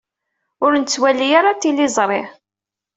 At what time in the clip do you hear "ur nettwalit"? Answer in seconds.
0.65-1.31